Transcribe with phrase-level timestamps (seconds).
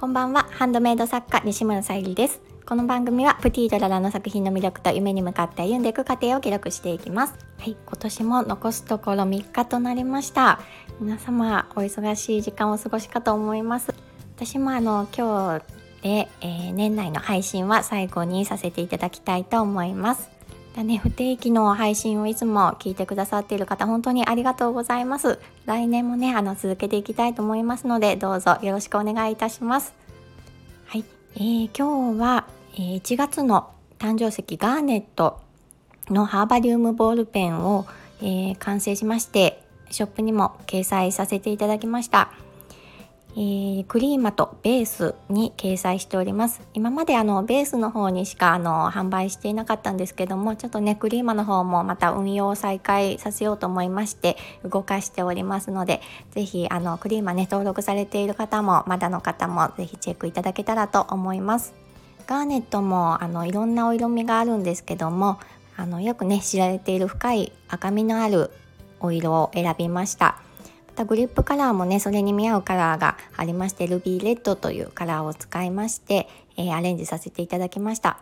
[0.00, 0.48] こんばんは。
[0.50, 2.40] ハンドメイド作家西村さゆりです。
[2.64, 7.34] この番組はプティドララの作品の魅力と夢に向かって歩んでいく過程を記録していきます。
[7.58, 10.58] はい今年も残すところ3日となりました。
[11.00, 13.92] 皆様お忙しい時間をお過ごしかと思います。
[14.36, 15.64] 私もあの今日
[16.02, 20.30] で、えー、年内の配信は最後にさせていただきたいと思います。
[20.76, 25.40] だね、不定期の配信をいつも聞いてくださっている方本当にありがとうございます。
[25.66, 29.92] 来年もねあの続けていきたいと思いますのでどうぞよろしくお願いいたします。
[30.86, 31.04] はい、
[31.34, 35.40] えー、今日は、えー、1月の誕生石ガーネット
[36.08, 37.86] のハーバリウムボールペンを、
[38.20, 42.32] えー、完成しましてショップにも掲載させていただきました。
[43.34, 46.60] えー、クリーマとベースに掲載しております。
[46.74, 56.00] 今まであのベースの方にしかあの販売していなかったんですけどもちょっとねクリーマの方もまた運用を再開させようと思いまして動かしておりますので
[56.32, 61.72] 是非あのクリーマね登録されている方もまだの方も是非チェックいただけたらと思います。
[62.26, 65.38] ガーネットもあのいろんなお色味があるんですけども
[65.76, 68.50] あのよくね知られている深い赤みのある
[69.00, 70.40] お色を選びました。
[70.90, 78.18] またグリップカラーもねそれに見合うカラーがありましてルビーレッドというカラーを使いまして、えー、アレンジさせていただきました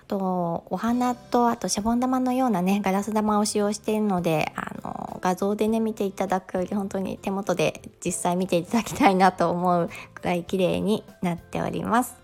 [0.00, 12.16] あとお花とあとシャボン玉のようなねガラス玉を使用しているのであの画像でね見ていただくより本当に手元で実際見ていただきたいなと思うくらい綺麗になっております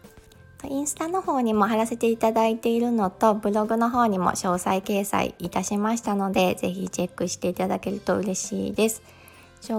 [0.68, 9.02] インスタの方にも貼らせていただいているのとブログの方にも詳細掲載いたしましたので是非チェックしていただけると嬉しいです。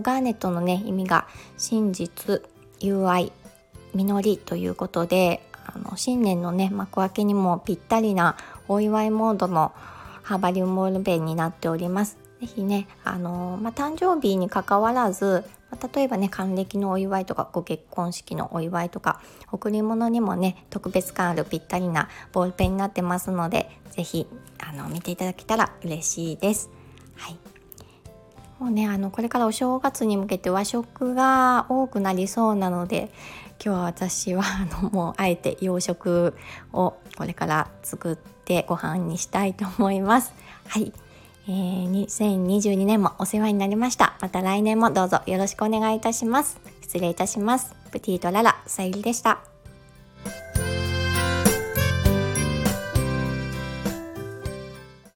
[0.02, 2.42] ガーネットのね意味が真実
[2.80, 3.32] 友愛
[3.94, 9.74] 実りということであの新年のね幕開けにもぴったりなお祝いモードの
[10.24, 12.18] ハーバリウムオールペンになっております。
[12.42, 24.28] ぜひね、あのまあ、誕生日にかかわらず、まあ、例えばね還暦のお祝いとかご結婚式のお祝いとか贈り物にもね特別感あるぴったりなボールペンになってますので是非
[24.60, 26.70] あの見ていただけたら嬉しいです。
[27.16, 27.55] はい
[28.60, 33.12] もうねあのこれからお正月に向けて和食が多くなりそうなので
[33.64, 36.34] 今日は私はあのもうあえて洋食
[36.74, 40.34] をこれから作ってご飯にしたいと思います。
[40.68, 40.94] はい、
[41.48, 44.16] えー、2022年もお世話になりました。
[44.22, 46.60] また来年もどうぞよろしくお願いいたします。
[46.82, 47.76] 失礼いたします。
[47.92, 49.55] プティートララさゆりでした。